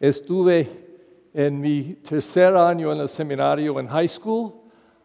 [0.00, 0.68] Estuve
[1.34, 4.52] en mi tercer año en el seminario en high school,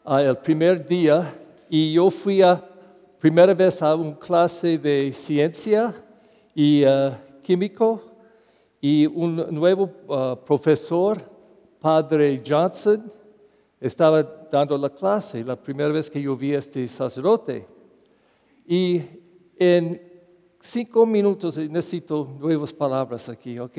[0.06, 1.34] ah, el primer día,
[1.68, 2.64] y yo fui a
[3.18, 5.92] primera vez a una clase de ciencia
[6.54, 8.04] y ah, químico,
[8.80, 11.18] y un nuevo ah, profesor,
[11.80, 13.12] Padre Johnson,
[13.82, 17.66] estaba dando la clase, la primera vez que yo vi a este sacerdote.
[18.68, 19.02] Y
[19.58, 20.00] en
[20.60, 23.78] cinco minutos, necesito nuevas palabras aquí, ¿ok?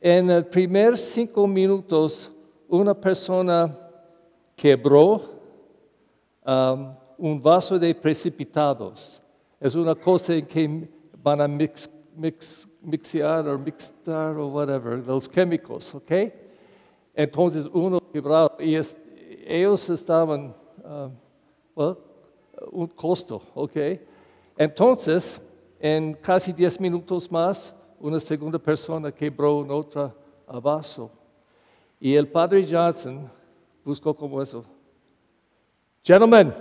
[0.00, 2.30] En el primer cinco minutos,
[2.68, 3.76] una persona
[4.54, 5.20] quebró
[6.46, 9.20] um, un vaso de precipitados.
[9.60, 10.88] Es una cosa en que
[11.20, 16.12] van a mix, mix, mixear o mixtar o whatever, los químicos, ¿ok?
[17.12, 18.76] Entonces uno quebró y
[19.46, 20.54] ellos estaban,
[21.74, 21.96] well,
[22.70, 23.76] un costo, ¿ok?
[24.56, 25.40] Entonces,
[25.80, 30.14] en casi diez minutos más, una segunda persona quebró un otro
[30.62, 31.10] vaso.
[32.00, 33.28] Y el padre Johnson
[33.84, 34.64] buscó como eso.
[36.02, 36.52] Gentlemen,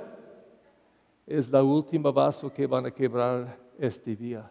[1.25, 4.49] es la última vaso que van a quebrar este día.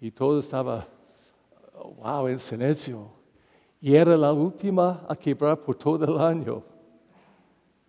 [0.00, 0.86] Y todo estaba,
[1.96, 3.08] wow, en silencio.
[3.80, 6.62] Y era la última a quebrar por todo el año.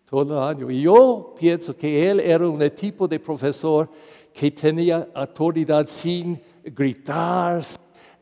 [0.10, 0.72] Todo el año.
[0.72, 3.90] Y yo pienso que él era un tipo de profesor
[4.34, 7.62] que tenía autoridad sin gritar,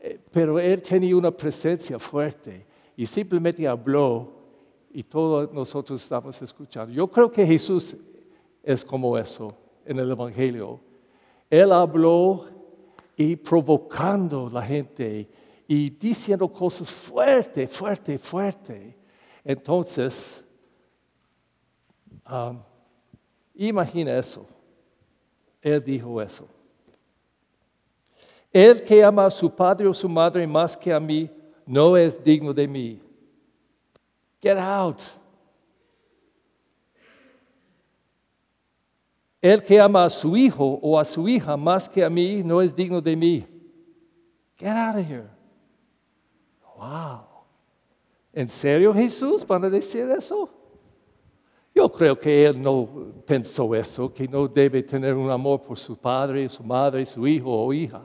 [0.00, 4.32] eh, pero él tenía una presencia fuerte y simplemente habló
[4.92, 6.92] y todos nosotros estamos escuchando.
[6.92, 7.96] Yo creo que Jesús
[8.62, 9.48] es como eso
[9.86, 10.80] en el Evangelio.
[11.48, 12.46] Él habló
[13.16, 15.28] y provocando a la gente
[15.66, 18.96] y diciendo cosas fuerte, fuerte, fuerte.
[19.44, 20.44] Entonces,
[22.28, 22.60] um,
[23.54, 24.46] imagina eso.
[25.60, 26.48] Él dijo eso.
[28.52, 31.30] El que ama a su padre o su madre más que a mí,
[31.66, 33.02] no es digno de mí.
[34.40, 35.02] Get out.
[39.40, 42.60] El que ama a su hijo o a su hija más que a mí, no
[42.60, 43.46] es digno de mí.
[44.56, 45.28] Get out of here.
[46.76, 47.26] Wow.
[48.32, 50.57] ¿En serio Jesús van a decir eso?
[51.90, 52.88] Creo que él no
[53.26, 57.50] pensó eso, que no debe tener un amor por su padre, su madre, su hijo
[57.50, 58.02] o hija.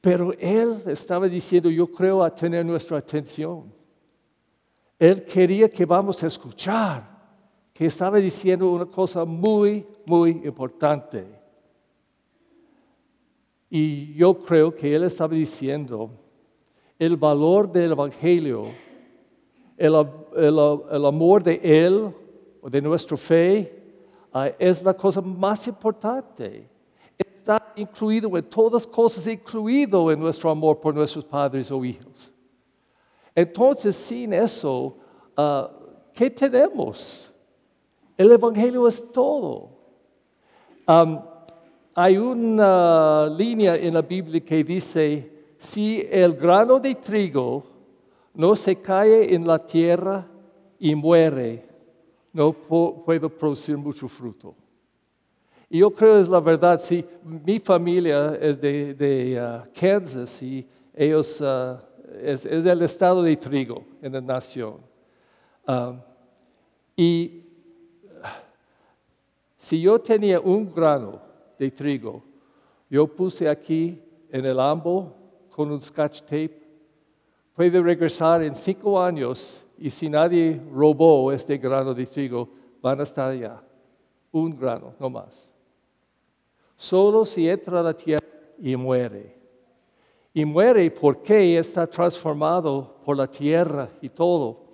[0.00, 3.72] Pero él estaba diciendo, yo creo a tener nuestra atención.
[4.98, 7.16] Él quería que vamos a escuchar,
[7.72, 11.26] que estaba diciendo una cosa muy, muy importante.
[13.68, 16.10] Y yo creo que él estaba diciendo
[16.98, 18.86] el valor del Evangelio
[19.76, 22.14] el, amor de Él
[22.70, 23.82] de nuestra fe
[24.32, 26.68] ah, es la cosa más importante.
[27.16, 32.32] Está incluido en todas cosas, incluido en nuestro amor por nuestros padres o hijos.
[33.34, 34.96] Entonces, sin eso,
[35.36, 35.70] ah,
[36.12, 37.32] ¿qué tenemos?
[38.16, 39.70] El Evangelio es todo.
[41.94, 47.64] hay una línea en la Biblia que dice, si el grano de trigo
[48.34, 50.26] no se cae en la tierra
[50.78, 51.66] y muere,
[52.36, 54.54] no puedo producir mucho fruto.
[55.70, 61.40] Y yo creo es la verdad, si mi familia es de, uh, Kansas y ellos
[61.40, 61.78] uh,
[62.22, 64.76] es, el estado de trigo en la nación.
[66.94, 67.42] Y
[69.56, 71.18] si yo tenía un grano
[71.58, 72.22] de trigo,
[72.90, 73.98] yo puse aquí
[74.30, 75.12] en el ambo
[75.50, 76.66] con un scotch tape
[77.54, 82.48] puede regresar en cinco años y si nadie robó este grano de trigo,
[82.80, 83.62] van a estar allá.
[84.32, 85.50] Un grano, no más.
[86.76, 88.26] Solo si entra a la tierra
[88.58, 89.34] y muere.
[90.32, 94.64] Y muere porque está transformado por la tierra y todo.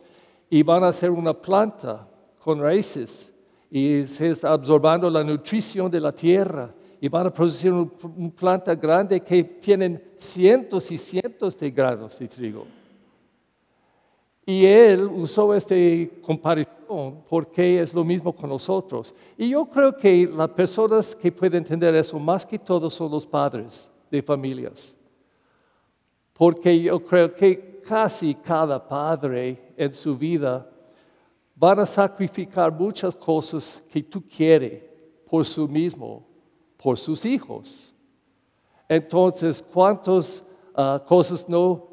[0.50, 2.08] Y van a ser una planta
[2.38, 3.32] con raíces
[3.70, 8.74] y se está absorbando la nutrición de la tierra y van a producir una planta
[8.74, 12.66] grande que tienen cientos y cientos de granos de trigo.
[14.44, 15.74] Y él usó esta
[16.20, 19.14] comparación porque es lo mismo con nosotros.
[19.36, 23.26] Y yo creo que las personas que pueden entender eso más que todo son los
[23.26, 24.96] padres de familias.
[26.32, 30.68] Porque yo creo que casi cada padre en su vida
[31.54, 34.82] van a sacrificar muchas cosas que tú quieres
[35.28, 36.32] por su mismo
[36.82, 37.94] por sus hijos.
[38.88, 40.44] Entonces, ¿cuántas
[40.74, 41.88] ah, cosas no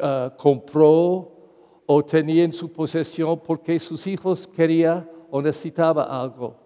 [0.00, 1.32] ah, compró
[1.86, 6.56] o tenía en su posesión porque sus hijos querían o necesitaban algo?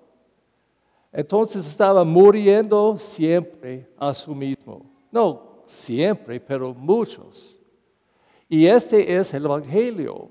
[1.13, 4.83] Entonces estaba muriendo siempre a su mismo.
[5.11, 7.59] No siempre, pero muchos
[8.49, 10.31] Y este es el Evangelio.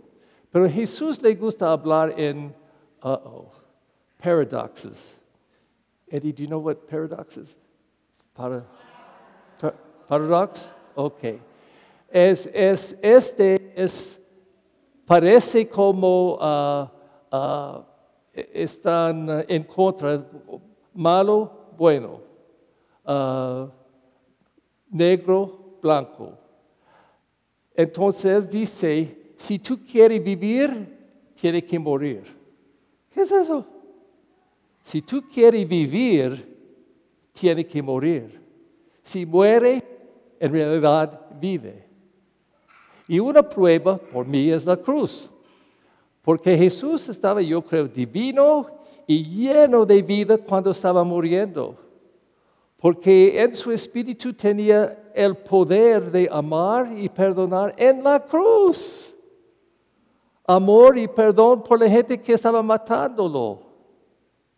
[0.50, 2.56] Pero Jesús le gusta hablar en,
[3.04, 3.52] uh-oh,
[4.20, 5.20] paradoxes.
[6.10, 7.58] Eddie, do you know what paradox is?
[8.34, 8.66] Para,
[9.60, 9.74] pa-
[10.08, 10.74] paradox?
[10.96, 11.40] Ok.
[12.10, 14.20] Es, es, este es,
[15.08, 16.92] parece como ah,
[17.32, 17.86] ah,
[18.34, 20.24] están en contra,
[20.94, 22.22] malo, bueno,
[23.06, 23.72] ah,
[24.90, 26.38] negro, blanco.
[27.74, 32.24] Entonces dice, si tú quieres vivir, tienes que morir.
[33.10, 33.66] ¿Qué es eso?
[34.82, 36.58] Si tú quieres vivir,
[37.32, 38.42] tienes que morir.
[39.02, 39.82] Si muere,
[40.40, 41.87] en realidad vive.
[43.08, 45.32] Y una prueba por mí es la cruz.
[46.22, 48.68] Porque Jesús estaba, yo creo, divino
[49.08, 51.78] y lleno de vida cuando estaba muriendo.
[52.78, 59.16] Porque en su espíritu tenía el poder de amar y perdonar en la cruz.
[60.46, 63.62] Amor y perdón por la gente que estaba matándolo.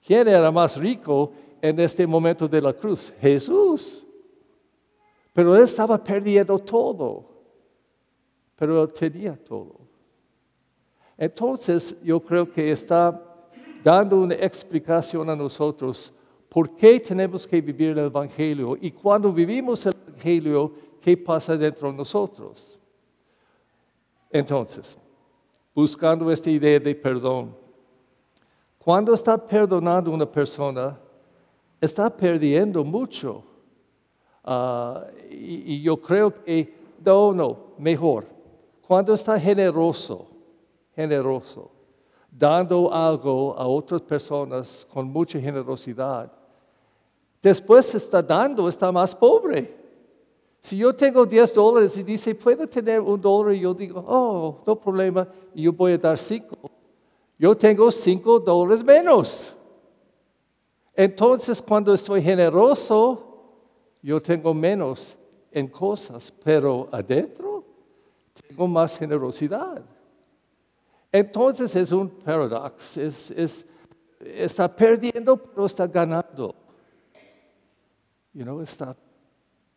[0.05, 1.31] ¿Quién era más rico
[1.61, 3.13] en este momento de la cruz?
[3.21, 4.05] Jesús.
[5.33, 7.38] Pero él estaba perdiendo todo.
[8.59, 9.77] Pero tenía todo.
[11.17, 13.23] Entonces yo creo que está
[13.81, 16.13] dando una explicación a nosotros
[16.49, 21.89] por qué tenemos que vivir el Evangelio y cuando vivimos el Evangelio, qué pasa dentro
[21.89, 22.77] de nosotros.
[24.29, 24.97] Entonces,
[25.73, 27.55] buscando esta idea de perdón.
[28.77, 30.99] Cuando está perdonando una persona,
[31.79, 33.41] está perdiendo mucho.
[34.43, 36.73] Ah, y, y yo creo que,
[37.05, 38.38] no, no, mejor.
[38.89, 40.25] Cuando está generoso,
[40.95, 41.69] generoso,
[42.31, 46.31] dando algo a otras personas con mucha generosidad,
[47.39, 49.77] después está dando, está más pobre.
[50.59, 53.53] Si yo tengo 10 dólares y dice, ¿puedo tener un dólar?
[53.53, 56.47] Y yo digo, oh, no problema, y yo voy a dar 5.
[57.37, 59.55] Yo tengo 5 dólares menos.
[60.95, 63.23] Entonces, cuando estoy generoso,
[64.01, 65.15] yo tengo menos
[65.51, 67.48] en cosas, pero adentro
[68.67, 69.83] más generosidad.
[71.11, 73.65] Entonces es un paradox, es, es-
[74.19, 76.53] está perdiendo, pero está ganando.
[78.33, 78.95] You know, está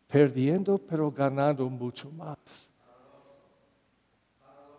[0.07, 2.69] perdiendo, pero ganando mucho más.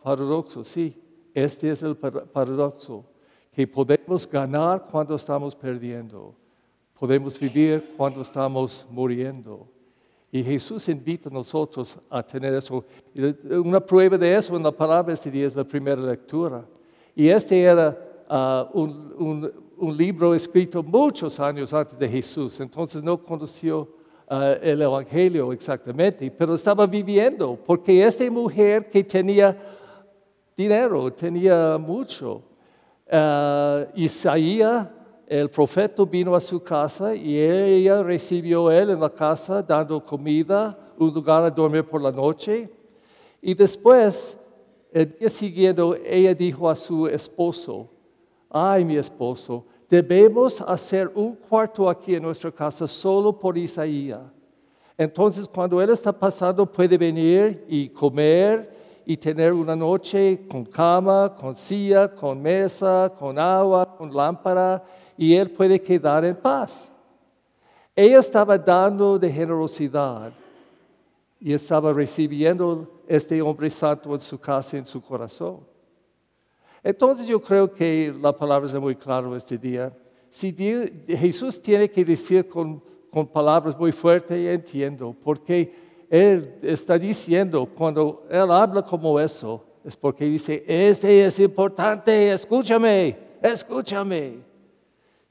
[0.02, 1.00] Paradoxo, sí.
[1.34, 3.04] Este es el par- paradoxo,
[3.50, 6.34] que podemos ganar cuando estamos perdiendo.
[6.98, 9.66] Podemos vivir cuando estamos muriendo.
[10.34, 12.84] Y Jesús invita a nosotros a tener eso.
[13.64, 16.66] Una prueba de eso en la palabra este día es la primera lectura.
[17.14, 17.96] Y este era
[18.28, 22.58] ah, un, libro escrito muchos años antes de Jesús.
[22.58, 23.88] Entonces no conoció
[24.28, 27.56] ah, el Evangelio exactamente, pero estaba viviendo.
[27.64, 29.56] Porque esta mujer que tenía
[30.56, 32.42] dinero, tenía mucho.
[33.08, 34.90] Ah, Isaías,
[35.26, 40.02] el profeta, vino a su casa y ella recibió a él en la casa dando
[40.02, 42.70] comida, un lugar a dormir por la noche.
[43.40, 44.38] Y después,
[44.92, 47.88] el día siguiente, ella dijo a su esposo,
[48.50, 54.20] ay mi esposo, debemos hacer un cuarto aquí en nuestra casa solo por Isaías.
[54.96, 58.70] Entonces, cuando Él está pasando, puede venir y comer
[59.04, 64.82] y tener una noche con cama, con silla, con mesa, con agua, con lámpara,
[65.16, 66.90] y Él puede quedar en paz.
[67.96, 70.32] Ella estaba dando de generosidad
[71.40, 75.60] y estaba recibiendo este hombre santo en su casa, en su corazón.
[76.82, 79.92] Entonces yo creo que la palabra es muy clara este día.
[80.30, 85.72] Si Dios- Jesús tiene que decir con, con palabras muy fuertes, entiendo, porque
[86.10, 93.16] Él está diciendo, cuando Él habla como eso, es porque dice, este es importante, escúchame,
[93.42, 94.53] escúchame.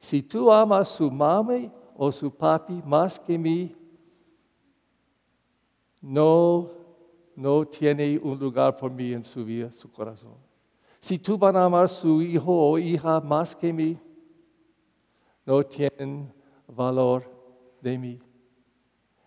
[0.04, 3.74] Si tú amas a su mami o su papi más que mí,
[6.02, 6.70] no,
[7.34, 10.36] no tiene un lugar por mí en su vida, su corazón.
[11.00, 13.98] Si tú van a amar a su hijo o hija más que mí,
[15.46, 16.34] no tienen
[16.68, 17.24] valor
[17.80, 18.20] de mí.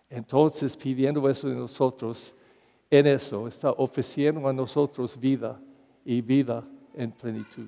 [0.07, 2.35] Entonces, pidiendo eso de nosotros,
[2.91, 5.59] en eso está ofreciendo a nosotros vida
[6.05, 7.67] y vida en plenitud.